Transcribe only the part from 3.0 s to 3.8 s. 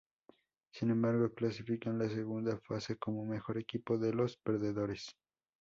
mejor